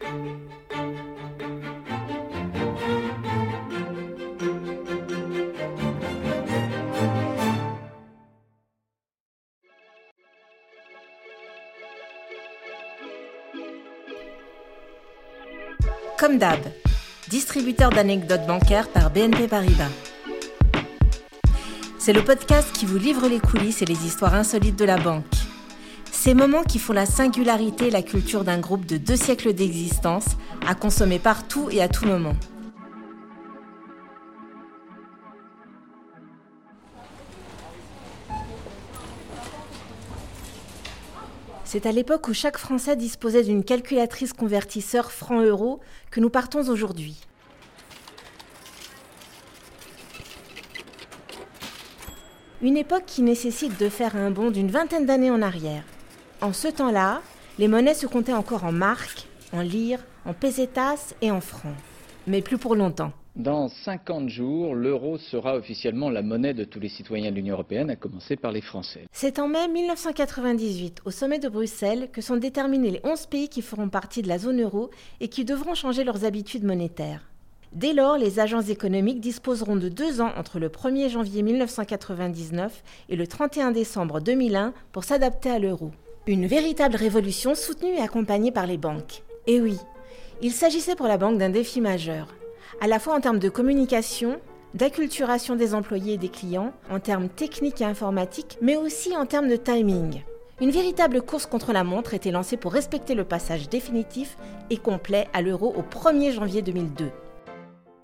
[0.00, 0.38] Comme
[16.38, 16.60] d'hab,
[17.28, 19.90] distributeur d'anecdotes bancaires par BNP Paribas.
[21.98, 25.37] C'est le podcast qui vous livre les coulisses et les histoires insolites de la banque.
[26.20, 30.24] Ces moments qui font la singularité et la culture d'un groupe de deux siècles d'existence,
[30.66, 32.34] à consommer partout et à tout moment.
[41.64, 45.78] C'est à l'époque où chaque Français disposait d'une calculatrice convertisseur franc-euro
[46.10, 47.16] que nous partons aujourd'hui.
[52.60, 55.84] Une époque qui nécessite de faire un bond d'une vingtaine d'années en arrière.
[56.40, 57.20] En ce temps-là,
[57.58, 61.74] les monnaies se comptaient encore en marques, en lire, en pesetas et en francs.
[62.28, 63.10] Mais plus pour longtemps.
[63.34, 67.90] Dans 50 jours, l'euro sera officiellement la monnaie de tous les citoyens de l'Union européenne,
[67.90, 69.08] à commencer par les Français.
[69.10, 73.60] C'est en mai 1998, au sommet de Bruxelles, que sont déterminés les 11 pays qui
[73.60, 77.28] feront partie de la zone euro et qui devront changer leurs habitudes monétaires.
[77.72, 83.16] Dès lors, les agences économiques disposeront de deux ans entre le 1er janvier 1999 et
[83.16, 85.90] le 31 décembre 2001 pour s'adapter à l'euro.
[86.28, 89.22] Une véritable révolution soutenue et accompagnée par les banques.
[89.46, 89.78] Et oui,
[90.42, 92.28] il s'agissait pour la banque d'un défi majeur
[92.82, 94.38] à la fois en termes de communication,
[94.74, 99.48] d'acculturation des employés et des clients, en termes techniques et informatiques, mais aussi en termes
[99.48, 100.22] de timing.
[100.60, 104.36] Une véritable course contre la montre était lancée pour respecter le passage définitif
[104.68, 107.10] et complet à l'euro au 1er janvier 2002.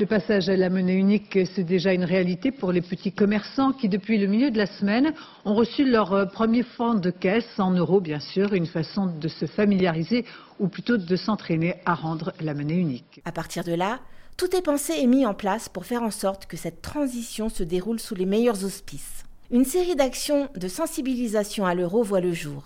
[0.00, 3.88] Le passage à la monnaie unique, c'est déjà une réalité pour les petits commerçants qui,
[3.88, 5.12] depuis le milieu de la semaine,
[5.44, 9.26] ont reçu leur euh, premier fonds de caisse en euros, bien sûr, une façon de
[9.26, 10.24] se familiariser
[10.60, 13.20] ou plutôt de s'entraîner à rendre la monnaie unique.
[13.24, 13.98] À partir de là,
[14.36, 17.64] tout est pensé et mis en place pour faire en sorte que cette transition se
[17.64, 19.24] déroule sous les meilleurs auspices.
[19.50, 22.62] Une série d'actions de sensibilisation à l'euro voit le jour.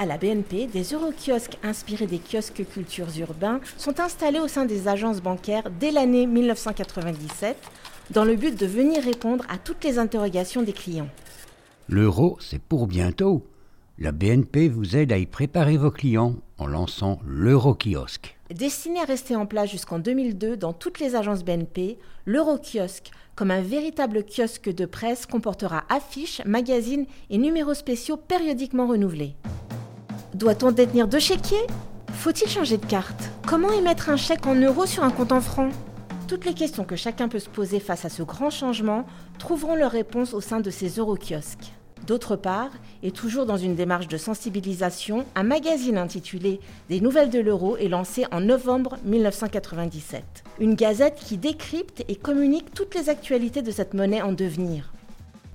[0.00, 4.86] À la BNP, des eurokiosques inspirés des kiosques cultures urbains sont installés au sein des
[4.86, 7.56] agences bancaires dès l'année 1997
[8.12, 11.08] dans le but de venir répondre à toutes les interrogations des clients.
[11.88, 13.44] L'euro, c'est pour bientôt.
[13.98, 18.38] La BNP vous aide à y préparer vos clients en lançant l'Eurokiosque.
[18.54, 23.62] Destiné à rester en place jusqu'en 2002 dans toutes les agences BNP, l'Eurokiosque, comme un
[23.62, 29.34] véritable kiosque de presse, comportera affiches, magazines et numéros spéciaux périodiquement renouvelés.
[30.34, 31.66] Doit-on détenir deux chéquiers
[32.12, 35.72] Faut-il changer de carte Comment émettre un chèque en euros sur un compte en francs
[36.28, 39.06] Toutes les questions que chacun peut se poser face à ce grand changement
[39.38, 41.72] trouveront leur réponse au sein de ces Eurokiosques.
[42.06, 42.70] D'autre part,
[43.02, 47.88] et toujours dans une démarche de sensibilisation, un magazine intitulé Des nouvelles de l'euro est
[47.88, 50.44] lancé en novembre 1997.
[50.60, 54.92] Une gazette qui décrypte et communique toutes les actualités de cette monnaie en devenir.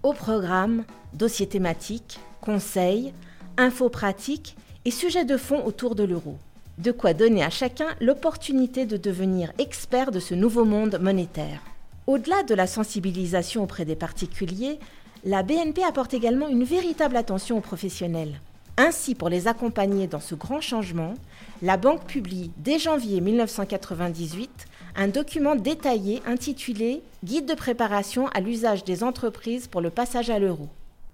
[0.02, 0.84] Au programme,
[1.14, 3.14] dossiers thématiques, conseils,
[3.58, 6.38] infos pratiques et sujets de fond autour de l'euro.
[6.78, 11.62] De quoi donner à chacun l'opportunité de devenir expert de ce nouveau monde monétaire.
[12.08, 14.80] Au-delà de la sensibilisation auprès des particuliers,
[15.24, 18.42] la BNP apporte également une véritable attention aux professionnels.
[18.76, 21.14] Ainsi, pour les accompagner dans ce grand changement,
[21.62, 24.50] la banque publie dès janvier 1998
[24.96, 30.40] un document détaillé intitulé Guide de préparation à l'usage des entreprises pour le passage à
[30.40, 30.68] l'euro.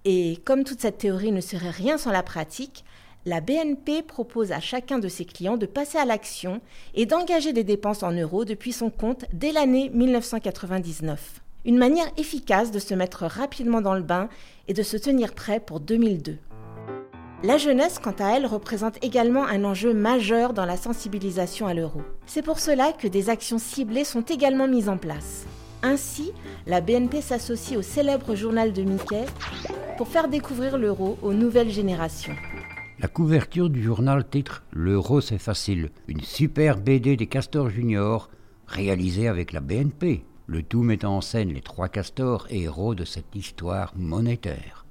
[0.04, 2.84] Et comme toute cette théorie ne serait rien sans la pratique,
[3.26, 6.60] la BNP propose à chacun de ses clients de passer à l'action
[6.94, 11.42] et d'engager des dépenses en euros depuis son compte dès l'année 1999.
[11.66, 14.30] Une manière efficace de se mettre rapidement dans le bain
[14.68, 16.38] et de se tenir prêt pour 2002.
[17.42, 22.00] La jeunesse, quant à elle, représente également un enjeu majeur dans la sensibilisation à l'euro.
[22.26, 25.44] C'est pour cela que des actions ciblées sont également mises en place.
[25.82, 26.32] Ainsi,
[26.66, 29.24] la BNP s'associe au célèbre journal de Mickey
[29.96, 32.36] pour faire découvrir l'euro aux nouvelles générations.
[33.00, 38.28] La couverture du journal titre L'euro c'est facile, une super BD des Castors Junior
[38.66, 43.34] réalisée avec la BNP le tout mettant en scène les trois castors héros de cette
[43.34, 44.84] histoire monétaire.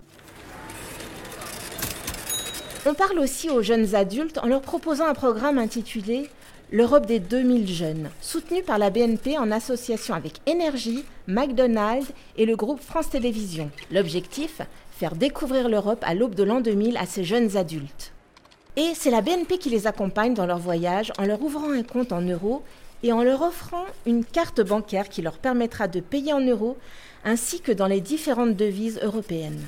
[2.87, 6.29] On parle aussi aux jeunes adultes en leur proposant un programme intitulé
[6.71, 12.55] L'Europe des 2000 jeunes, soutenu par la BNP en association avec Énergie, McDonald's et le
[12.55, 13.71] groupe France Télévisions.
[13.91, 14.61] L'objectif
[14.99, 18.11] Faire découvrir l'Europe à l'aube de l'an 2000 à ces jeunes adultes.
[18.75, 22.11] Et c'est la BNP qui les accompagne dans leur voyage en leur ouvrant un compte
[22.11, 22.63] en euros
[23.01, 26.75] et en leur offrant une carte bancaire qui leur permettra de payer en euros
[27.23, 29.63] ainsi que dans les différentes devises européennes.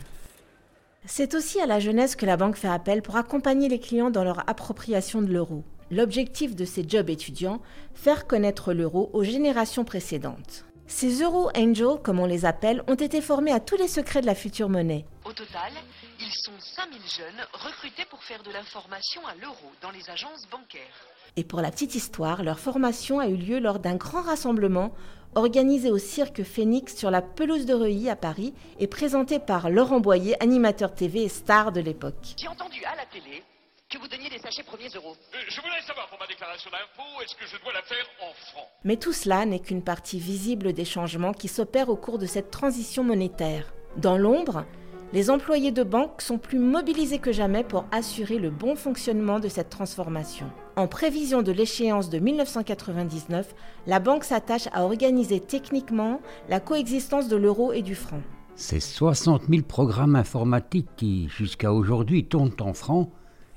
[1.05, 4.25] C'est aussi à la jeunesse que la banque fait appel pour accompagner les clients dans
[4.25, 5.63] leur appropriation de l'euro.
[5.91, 7.61] L'objectif de ces jobs étudiants,
[7.93, 10.65] faire connaître l'euro aux générations précédentes.
[10.93, 14.25] Ces Euro Angels, comme on les appelle, ont été formés à tous les secrets de
[14.25, 15.05] la future monnaie.
[15.31, 15.71] Au total,
[16.19, 21.07] ils sont 5000 jeunes recrutés pour faire de l'information à l'euro dans les agences bancaires.
[21.37, 24.93] Et pour la petite histoire, leur formation a eu lieu lors d'un grand rassemblement
[25.35, 30.01] organisé au cirque Phoenix sur la pelouse de Reuilly à Paris et présenté par Laurent
[30.01, 32.35] Boyer, animateur TV et star de l'époque.
[32.35, 33.41] J'ai entendu à la télé
[33.89, 35.15] que vous donniez des sachets premiers euros.
[35.33, 38.33] Euh, je voudrais savoir pour ma déclaration d'impôt, est-ce que je dois la faire en
[38.51, 38.67] francs?
[38.83, 42.51] Mais tout cela n'est qu'une partie visible des changements qui s'opèrent au cours de cette
[42.51, 43.71] transition monétaire.
[43.95, 44.65] Dans l'ombre,
[45.13, 49.49] les employés de banque sont plus mobilisés que jamais pour assurer le bon fonctionnement de
[49.49, 50.45] cette transformation.
[50.77, 53.53] En prévision de l'échéance de 1999,
[53.87, 58.21] la banque s'attache à organiser techniquement la coexistence de l'euro et du franc.
[58.55, 63.09] Ces 60 000 programmes informatiques qui, jusqu'à aujourd'hui, tournent en francs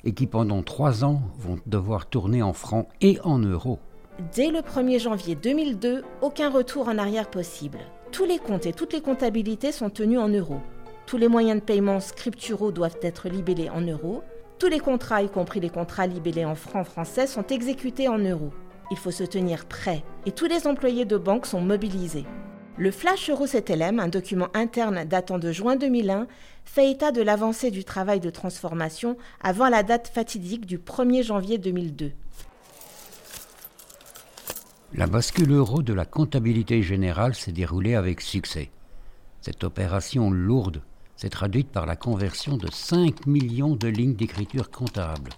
[0.03, 3.79] et qui, pendant trois ans, vont devoir tourner en francs et en euros.
[4.35, 7.79] Dès le 1er janvier 2002, aucun retour en arrière possible.
[8.13, 10.61] Tous les comptes et toutes les comptabilités sont tenus en euros.
[11.07, 14.23] Tous les moyens de paiement scripturaux doivent être libellés en euros.
[14.59, 18.53] Tous les contrats, y compris les contrats libellés en francs français, sont exécutés en euros.
[18.91, 22.25] Il faut se tenir prêt et tous les employés de banque sont mobilisés.
[22.79, 26.27] Le Flash Euro CTLM, un document interne datant de juin 2001,
[26.65, 31.59] fait état de l'avancée du travail de transformation avant la date fatidique du 1er janvier
[31.59, 32.13] 2002.
[34.95, 38.71] La bascule euro de la comptabilité générale s'est déroulée avec succès.
[39.41, 40.83] Cette opération lourde
[41.17, 45.31] s'est traduite par la conversion de 5 millions de lignes d'écriture comptable.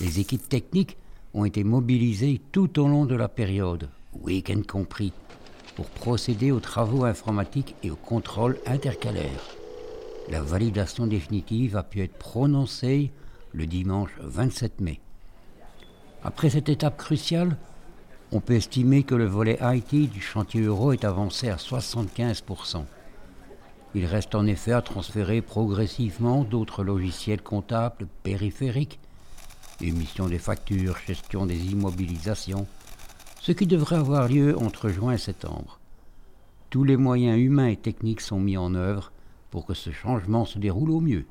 [0.00, 0.96] Les équipes techniques
[1.34, 3.88] ont été mobilisées tout au long de la période,
[4.22, 5.12] week-end compris,
[5.76, 9.56] pour procéder aux travaux informatiques et au contrôle intercalaire.
[10.30, 13.12] La validation définitive a pu être prononcée
[13.52, 15.00] le dimanche 27 mai.
[16.22, 17.56] Après cette étape cruciale,
[18.32, 22.84] on peut estimer que le volet IT du chantier euro est avancé à 75%.
[23.94, 29.00] Il reste en effet à transférer progressivement d'autres logiciels comptables périphériques,
[29.80, 32.66] émission des factures, gestion des immobilisations,
[33.40, 35.78] ce qui devrait avoir lieu entre juin et septembre.
[36.68, 39.10] Tous les moyens humains et techniques sont mis en œuvre
[39.50, 41.24] pour que ce changement se déroule au mieux.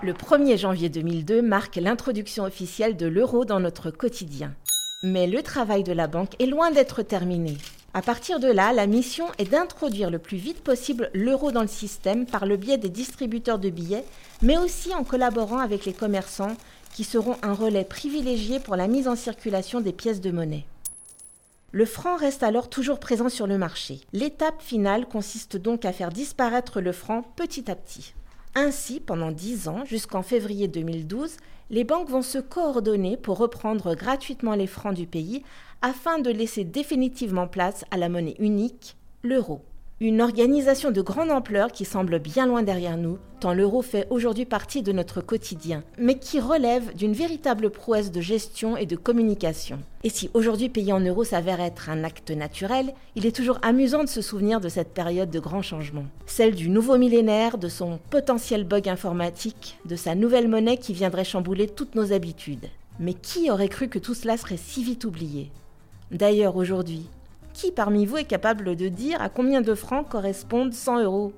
[0.00, 4.54] Le 1er janvier 2002 marque l'introduction officielle de l'euro dans notre quotidien.
[5.02, 7.56] Mais le travail de la banque est loin d'être terminé.
[7.94, 11.68] À partir de là, la mission est d'introduire le plus vite possible l'euro dans le
[11.68, 14.04] système par le biais des distributeurs de billets,
[14.42, 16.56] mais aussi en collaborant avec les commerçants
[16.92, 20.66] qui seront un relais privilégié pour la mise en circulation des pièces de monnaie.
[21.72, 24.00] Le franc reste alors toujours présent sur le marché.
[24.12, 28.14] L'étape finale consiste donc à faire disparaître le franc petit à petit.
[28.54, 31.36] Ainsi, pendant 10 ans, jusqu'en février 2012,
[31.70, 35.42] les banques vont se coordonner pour reprendre gratuitement les francs du pays
[35.82, 39.62] afin de laisser définitivement place à la monnaie unique, l'euro.
[40.00, 44.44] Une organisation de grande ampleur qui semble bien loin derrière nous, tant l'euro fait aujourd'hui
[44.44, 49.80] partie de notre quotidien, mais qui relève d'une véritable prouesse de gestion et de communication.
[50.04, 54.04] Et si aujourd'hui payer en euros s'avère être un acte naturel, il est toujours amusant
[54.04, 56.06] de se souvenir de cette période de grands changements.
[56.26, 61.24] Celle du nouveau millénaire, de son potentiel bug informatique, de sa nouvelle monnaie qui viendrait
[61.24, 62.68] chambouler toutes nos habitudes.
[63.00, 65.50] Mais qui aurait cru que tout cela serait si vite oublié?
[66.12, 67.08] D'ailleurs aujourd'hui,
[67.52, 71.32] qui parmi vous est capable de dire à combien de francs correspondent 100 euros?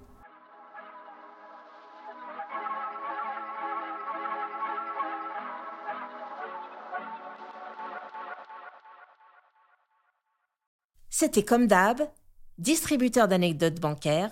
[11.09, 11.69] C'était comme
[12.57, 14.31] distributeur d'anecdotes bancaires.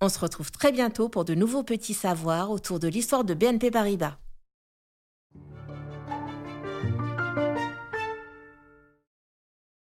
[0.00, 3.72] On se retrouve très bientôt pour de nouveaux petits savoirs autour de l'histoire de BNP
[3.72, 4.21] Paribas.